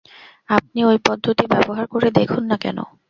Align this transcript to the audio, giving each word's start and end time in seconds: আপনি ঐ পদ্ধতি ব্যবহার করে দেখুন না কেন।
আপনি 0.49 0.79
ঐ 0.83 0.93
পদ্ধতি 1.07 1.45
ব্যবহার 1.47 1.85
করে 1.87 2.07
দেখুন 2.11 2.43
না 2.45 2.57
কেন। 2.57 2.77